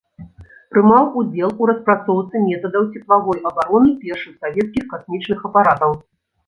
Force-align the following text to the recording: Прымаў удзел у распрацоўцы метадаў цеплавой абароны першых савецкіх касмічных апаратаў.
Прымаў 0.73 1.11
удзел 1.21 1.51
у 1.65 1.67
распрацоўцы 1.71 2.35
метадаў 2.47 2.83
цеплавой 2.97 3.45
абароны 3.51 3.95
першых 4.09 4.33
савецкіх 4.43 4.83
касмічных 4.97 5.39
апаратаў. 5.53 5.91